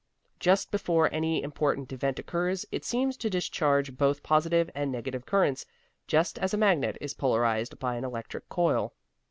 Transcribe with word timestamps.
Just 0.39 0.71
before 0.71 1.13
any 1.13 1.43
important 1.43 1.93
event 1.93 2.17
occurs 2.17 2.65
it 2.71 2.83
seems 2.83 3.15
to 3.17 3.29
discharge 3.29 3.95
both 3.95 4.23
positive 4.23 4.67
and 4.73 4.91
negative 4.91 5.27
currents, 5.27 5.63
just 6.07 6.39
as 6.39 6.55
a 6.55 6.57
magnet 6.57 6.97
is 6.99 7.13
polarized 7.13 7.77
by 7.77 7.97
an 7.97 8.03
electric 8.03 8.49
coil. 8.49 8.95